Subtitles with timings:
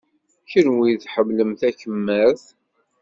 [0.51, 2.45] Kenwi ur tḥemmlem takemmart.